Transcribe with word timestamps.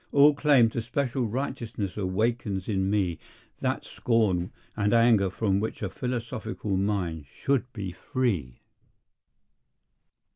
All 0.11 0.33
claim 0.33 0.67
to 0.69 0.81
special 0.81 1.27
righteousness 1.27 1.95
awakens 1.95 2.67
in 2.67 2.89
me 2.89 3.19
that 3.59 3.85
scorn 3.85 4.51
and 4.75 4.95
anger 4.95 5.29
from 5.29 5.59
which 5.59 5.83
a 5.83 5.91
philosophical 5.91 6.75
mind 6.75 7.27
should 7.27 7.71
be 7.71 7.91
free. 7.91 8.61